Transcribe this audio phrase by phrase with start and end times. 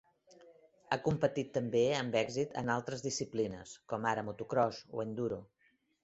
[0.91, 5.39] Ha competit també amb èxit en altres disciplines, com ara motocròs o enduro.